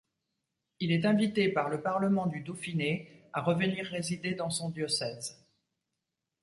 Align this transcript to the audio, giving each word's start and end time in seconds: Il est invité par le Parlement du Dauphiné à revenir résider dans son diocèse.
Il 0.79 0.91
est 0.91 1.05
invité 1.05 1.49
par 1.49 1.69
le 1.69 1.83
Parlement 1.83 2.25
du 2.25 2.41
Dauphiné 2.41 3.27
à 3.33 3.41
revenir 3.43 3.85
résider 3.85 4.33
dans 4.33 4.49
son 4.49 4.71
diocèse. 4.71 5.45